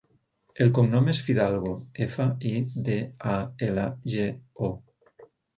[0.63, 1.75] El cognom és Fidalgo:
[2.07, 2.55] efa, i,
[2.89, 2.97] de,
[3.35, 3.37] a,
[3.69, 4.29] ela, ge,
[4.71, 4.73] o.